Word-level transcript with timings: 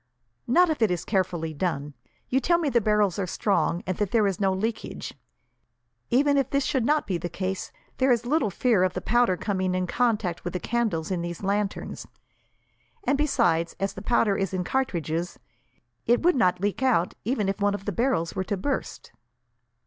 "Not 0.47 0.71
if 0.71 0.81
it 0.81 0.89
is 0.89 1.05
carefully 1.05 1.53
done. 1.53 1.93
You 2.27 2.39
tell 2.39 2.57
me 2.57 2.69
the 2.69 2.81
barrels 2.81 3.19
are 3.19 3.27
strong, 3.27 3.83
and 3.85 3.97
that 3.97 4.09
there 4.09 4.25
is 4.25 4.39
no 4.39 4.51
leakage. 4.51 5.13
Even 6.09 6.37
if 6.37 6.49
this 6.49 6.65
should 6.65 6.87
not 6.87 7.05
be 7.05 7.19
the 7.19 7.29
case, 7.29 7.71
there 7.97 8.11
is 8.11 8.25
little 8.25 8.49
fear 8.49 8.81
of 8.81 8.93
the 8.95 8.99
powder 8.99 9.37
coming 9.37 9.75
in 9.75 9.85
contact 9.85 10.43
with 10.43 10.53
the 10.53 10.59
candles 10.59 11.11
in 11.11 11.21
these 11.21 11.43
lanterns; 11.43 12.07
and 13.03 13.15
besides, 13.15 13.75
as 13.79 13.93
the 13.93 14.01
powder 14.01 14.35
is 14.35 14.55
in 14.55 14.63
cartridges, 14.63 15.37
it 16.07 16.23
would 16.23 16.35
not 16.35 16.59
leak 16.59 16.81
out 16.81 17.13
even 17.23 17.47
if 17.47 17.61
one 17.61 17.75
of 17.75 17.85
the 17.85 17.91
barrels 17.91 18.33
were 18.35 18.43
to 18.45 18.57
burst." 18.57 19.11